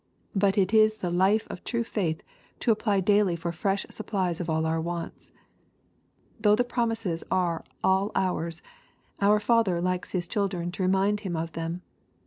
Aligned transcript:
But 0.35 0.57
it 0.57 0.73
is 0.73 0.97
the 0.97 1.11
life 1.11 1.45
of 1.51 1.63
true 1.63 1.83
faith 1.83 2.23
to 2.61 2.71
apply 2.71 3.01
daily 3.01 3.35
for 3.35 3.51
fresh 3.51 3.85
supplies 3.91 4.39
of 4.39 4.49
all 4.49 4.65
our 4.65 4.81
wants. 4.81 5.31
Though 6.39 6.55
the 6.55 6.63
promises 6.63 7.23
are 7.29 7.63
all 7.83 8.11
ours, 8.15 8.63
our 9.19 9.39
Father 9.39 9.79
likes 9.79 10.09
His 10.13 10.27
children 10.27 10.71
to 10.71 10.81
remind 10.81 11.19
Him 11.19 11.35
of 11.35 11.51
them. 11.51 11.83